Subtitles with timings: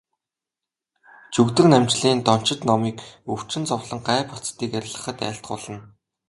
[1.33, 2.97] Жүгдэрнамжилын дончид номыг
[3.33, 5.79] өвчин зовлон, гай барцдыг арилгахад айлтгуулна.